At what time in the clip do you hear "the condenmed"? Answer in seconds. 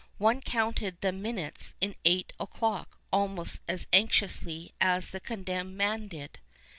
5.11-5.75